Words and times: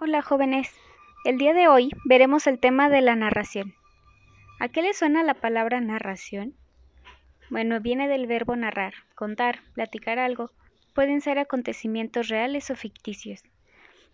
Hola 0.00 0.22
jóvenes, 0.22 0.72
el 1.24 1.38
día 1.38 1.54
de 1.54 1.66
hoy 1.66 1.90
veremos 2.04 2.46
el 2.46 2.60
tema 2.60 2.88
de 2.88 3.00
la 3.00 3.16
narración. 3.16 3.74
¿A 4.60 4.68
qué 4.68 4.80
le 4.80 4.94
suena 4.94 5.24
la 5.24 5.34
palabra 5.34 5.80
narración? 5.80 6.54
Bueno, 7.50 7.80
viene 7.80 8.06
del 8.06 8.28
verbo 8.28 8.54
narrar, 8.54 8.94
contar, 9.16 9.58
platicar 9.74 10.20
algo. 10.20 10.52
Pueden 10.94 11.20
ser 11.20 11.40
acontecimientos 11.40 12.28
reales 12.28 12.70
o 12.70 12.76
ficticios. 12.76 13.42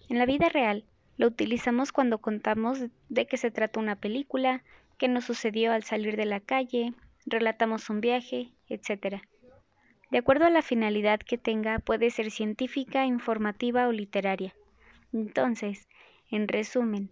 En 0.08 0.16
la 0.16 0.24
vida 0.24 0.48
real, 0.48 0.84
lo 1.18 1.27
utilizamos 1.27 1.93
cuando 1.93 2.16
contamos 2.16 2.79
de 3.11 3.27
qué 3.27 3.37
se 3.37 3.51
trata 3.51 3.79
una 3.79 3.96
película, 3.96 4.62
qué 4.96 5.09
nos 5.09 5.25
sucedió 5.25 5.71
al 5.71 5.82
salir 5.82 6.16
de 6.16 6.25
la 6.25 6.41
calle, 6.41 6.95
relatamos 7.27 7.91
un 7.91 8.01
viaje, 8.01 8.48
etc. 8.71 9.21
De 10.11 10.16
acuerdo 10.16 10.46
a 10.46 10.51
la 10.51 10.62
finalidad 10.62 11.21
que 11.21 11.37
tenga, 11.37 11.79
puede 11.79 12.09
ser 12.09 12.30
científica, 12.30 13.05
informativa 13.05 13.87
o 13.87 13.93
literaria. 13.93 14.55
Entonces, 15.14 15.86
en 16.28 16.48
resumen, 16.48 17.08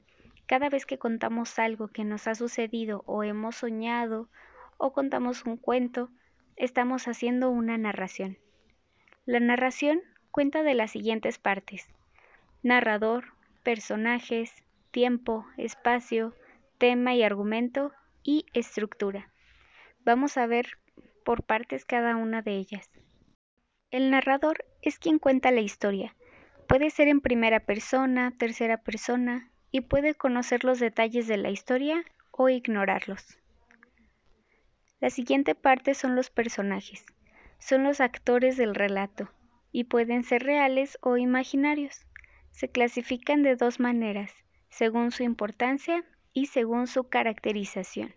cada 0.46 0.68
vez 0.68 0.86
que 0.86 0.98
contamos 0.98 1.60
algo 1.60 1.86
que 1.86 2.04
nos 2.04 2.26
ha 2.26 2.34
sucedido 2.34 3.04
o 3.06 3.22
hemos 3.22 3.56
soñado 3.56 4.28
o 4.76 4.92
contamos 4.92 5.44
un 5.44 5.56
cuento, 5.56 6.10
estamos 6.56 7.06
haciendo 7.06 7.48
una 7.48 7.78
narración. 7.78 8.38
La 9.24 9.38
narración 9.38 10.00
cuenta 10.32 10.64
de 10.64 10.74
las 10.74 10.90
siguientes 10.90 11.38
partes. 11.38 11.86
Narrador, 12.64 13.34
personajes, 13.62 14.52
tiempo, 14.90 15.46
espacio, 15.56 16.34
tema 16.78 17.14
y 17.14 17.22
argumento 17.22 17.92
y 18.24 18.46
estructura. 18.52 19.30
Vamos 20.00 20.36
a 20.36 20.46
ver 20.46 20.66
por 21.24 21.44
partes 21.44 21.84
cada 21.84 22.16
una 22.16 22.42
de 22.42 22.56
ellas. 22.56 22.90
El 23.92 24.10
narrador 24.10 24.64
es 24.80 24.98
quien 24.98 25.20
cuenta 25.20 25.52
la 25.52 25.60
historia, 25.60 26.16
Puede 26.72 26.88
ser 26.88 27.08
en 27.08 27.20
primera 27.20 27.60
persona, 27.60 28.32
tercera 28.38 28.78
persona 28.78 29.50
y 29.70 29.82
puede 29.82 30.14
conocer 30.14 30.64
los 30.64 30.80
detalles 30.80 31.26
de 31.26 31.36
la 31.36 31.50
historia 31.50 32.02
o 32.30 32.48
ignorarlos. 32.48 33.38
La 34.98 35.10
siguiente 35.10 35.54
parte 35.54 35.92
son 35.92 36.16
los 36.16 36.30
personajes. 36.30 37.04
Son 37.58 37.84
los 37.84 38.00
actores 38.00 38.56
del 38.56 38.74
relato 38.74 39.30
y 39.70 39.84
pueden 39.84 40.24
ser 40.24 40.44
reales 40.44 40.96
o 41.02 41.18
imaginarios. 41.18 42.06
Se 42.52 42.70
clasifican 42.70 43.42
de 43.42 43.56
dos 43.56 43.78
maneras, 43.78 44.32
según 44.70 45.12
su 45.12 45.24
importancia 45.24 46.06
y 46.32 46.46
según 46.46 46.86
su 46.86 47.04
caracterización. 47.04 48.14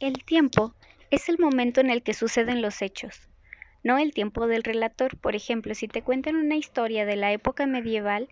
El 0.00 0.24
tiempo 0.24 0.74
es 1.10 1.28
el 1.28 1.38
momento 1.38 1.82
en 1.82 1.90
el 1.90 2.02
que 2.02 2.14
suceden 2.14 2.62
los 2.62 2.80
hechos 2.80 3.28
no 3.88 3.96
el 3.96 4.12
tiempo 4.12 4.46
del 4.46 4.64
relator. 4.64 5.16
Por 5.16 5.34
ejemplo, 5.34 5.74
si 5.74 5.88
te 5.88 6.02
cuentan 6.02 6.36
una 6.36 6.56
historia 6.56 7.06
de 7.06 7.16
la 7.16 7.32
época 7.32 7.66
medieval, 7.66 8.28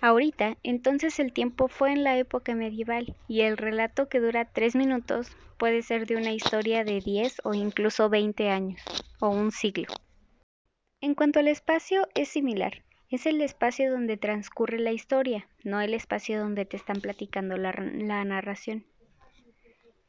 ahorita, 0.00 0.56
entonces 0.62 1.18
el 1.20 1.34
tiempo 1.34 1.68
fue 1.68 1.92
en 1.92 2.04
la 2.04 2.16
época 2.16 2.54
medieval 2.54 3.14
y 3.28 3.42
el 3.42 3.58
relato 3.58 4.08
que 4.08 4.18
dura 4.18 4.46
tres 4.46 4.74
minutos 4.74 5.36
puede 5.58 5.82
ser 5.82 6.06
de 6.06 6.16
una 6.16 6.32
historia 6.32 6.84
de 6.84 7.00
10 7.00 7.42
o 7.44 7.52
incluso 7.52 8.08
20 8.08 8.48
años 8.48 8.80
o 9.20 9.28
un 9.28 9.52
siglo. 9.52 9.88
En 11.02 11.14
cuanto 11.14 11.38
al 11.38 11.48
espacio, 11.48 12.08
es 12.14 12.30
similar. 12.30 12.82
Es 13.10 13.26
el 13.26 13.42
espacio 13.42 13.92
donde 13.92 14.16
transcurre 14.16 14.78
la 14.78 14.92
historia, 14.92 15.46
no 15.64 15.82
el 15.82 15.92
espacio 15.92 16.40
donde 16.40 16.64
te 16.64 16.78
están 16.78 17.02
platicando 17.02 17.58
la, 17.58 17.72
la 17.72 18.24
narración. 18.24 18.86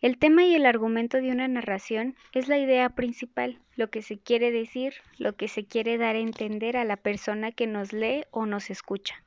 El 0.01 0.17
tema 0.17 0.43
y 0.43 0.53
el 0.55 0.65
argumento 0.65 1.21
de 1.21 1.31
una 1.31 1.47
narración 1.47 2.15
es 2.33 2.47
la 2.47 2.57
idea 2.57 2.89
principal, 2.89 3.59
lo 3.75 3.89
que 3.89 4.01
se 4.01 4.19
quiere 4.19 4.51
decir, 4.51 4.93
lo 5.17 5.35
que 5.35 5.47
se 5.47 5.65
quiere 5.65 5.97
dar 5.97 6.15
a 6.15 6.19
entender 6.19 6.77
a 6.77 6.83
la 6.83 6.97
persona 6.97 7.51
que 7.51 7.65
nos 7.65 7.93
lee 7.93 8.25
o 8.31 8.45
nos 8.45 8.69
escucha. 8.69 9.23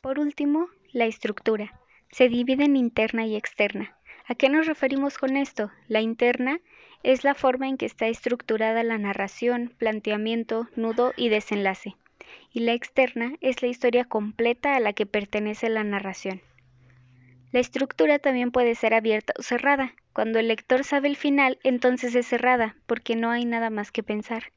Por 0.00 0.18
último, 0.18 0.68
la 0.92 1.06
estructura. 1.06 1.80
Se 2.10 2.28
divide 2.28 2.64
en 2.64 2.76
interna 2.76 3.26
y 3.26 3.36
externa. 3.36 3.96
¿A 4.26 4.34
qué 4.34 4.48
nos 4.48 4.66
referimos 4.66 5.18
con 5.18 5.36
esto? 5.36 5.70
La 5.86 6.00
interna 6.00 6.60
es 7.02 7.24
la 7.24 7.34
forma 7.34 7.68
en 7.68 7.76
que 7.76 7.86
está 7.86 8.06
estructurada 8.06 8.82
la 8.82 8.96
narración, 8.96 9.74
planteamiento, 9.76 10.68
nudo 10.76 11.12
y 11.16 11.28
desenlace. 11.28 11.96
Y 12.52 12.60
la 12.60 12.72
externa 12.72 13.34
es 13.42 13.60
la 13.60 13.68
historia 13.68 14.06
completa 14.06 14.76
a 14.76 14.80
la 14.80 14.94
que 14.94 15.04
pertenece 15.04 15.68
la 15.68 15.84
narración. 15.84 16.40
La 17.54 17.60
estructura 17.60 18.18
también 18.18 18.50
puede 18.50 18.74
ser 18.74 18.94
abierta 18.94 19.32
o 19.38 19.42
cerrada. 19.42 19.94
Cuando 20.12 20.40
el 20.40 20.48
lector 20.48 20.82
sabe 20.82 21.06
el 21.06 21.14
final, 21.14 21.60
entonces 21.62 22.12
es 22.16 22.26
cerrada, 22.26 22.74
porque 22.86 23.14
no 23.14 23.30
hay 23.30 23.44
nada 23.44 23.70
más 23.70 23.92
que 23.92 24.02
pensar. 24.02 24.50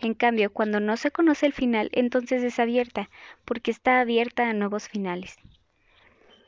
En 0.00 0.14
cambio, 0.14 0.50
cuando 0.50 0.80
no 0.80 0.96
se 0.96 1.10
conoce 1.10 1.44
el 1.44 1.52
final, 1.52 1.90
entonces 1.92 2.42
es 2.42 2.58
abierta, 2.58 3.10
porque 3.44 3.70
está 3.70 4.00
abierta 4.00 4.48
a 4.48 4.54
nuevos 4.54 4.88
finales. 4.88 5.36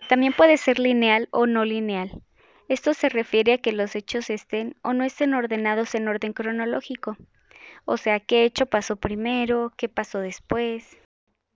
También 0.09 0.33
puede 0.33 0.57
ser 0.57 0.79
lineal 0.79 1.29
o 1.33 1.47
no 1.47 1.67
lineal. 1.67 2.23
Esto 2.69 2.95
se 2.95 3.11
refiere 3.11 3.53
a 3.53 3.59
que 3.59 3.73
los 3.73 3.95
hechos 3.95 4.31
estén 4.31 4.77
o 4.81 4.95
no 4.95 5.05
estén 5.05 5.35
ordenados 5.35 5.95
en 5.95 6.09
orden 6.09 6.33
cronológico. 6.33 7.19
O 7.85 7.99
sea, 7.99 8.21
qué 8.21 8.45
hecho 8.45 8.65
pasó 8.65 8.97
primero, 8.97 9.75
qué 9.77 9.91
pasó 9.91 10.21
después. 10.21 10.97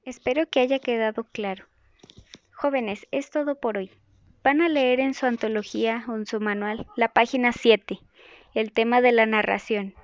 Espero 0.04 0.50
que 0.50 0.60
haya 0.60 0.80
quedado 0.80 1.24
claro. 1.24 1.64
Jóvenes, 2.52 3.06
es 3.10 3.30
todo 3.30 3.58
por 3.58 3.78
hoy. 3.78 3.90
Van 4.44 4.60
a 4.60 4.68
leer 4.68 5.00
en 5.00 5.14
su 5.14 5.24
antología 5.24 6.04
o 6.06 6.16
en 6.16 6.26
su 6.26 6.38
manual 6.38 6.86
la 6.96 7.08
página 7.08 7.50
7, 7.50 7.98
el 8.52 8.72
tema 8.72 9.00
de 9.00 9.10
la 9.10 9.24
narración. 9.24 9.94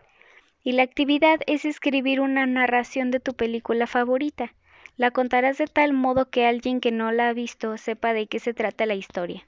Y 0.65 0.73
la 0.73 0.83
actividad 0.83 1.41
es 1.47 1.67
escribir 1.67 2.21
una 2.21 2.47
narración 2.47 3.11
de 3.11 3.21
tu 3.21 3.35
película 3.35 3.87
favorita. 3.87 4.55
La 4.97 5.11
contarás 5.11 5.59
de 5.59 5.67
tal 5.67 5.93
modo 5.93 6.31
que 6.31 6.47
alguien 6.47 6.81
que 6.81 6.91
no 6.91 7.13
la 7.13 7.29
ha 7.29 7.33
visto 7.35 7.77
sepa 7.77 8.15
de 8.15 8.29
qué 8.29 8.39
se 8.39 8.55
trata 8.55 8.87
la 8.87 8.95
historia. 8.95 9.47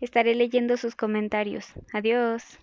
Estaré 0.00 0.34
leyendo 0.34 0.76
sus 0.78 0.96
comentarios. 0.96 1.72
Adiós. 1.92 2.58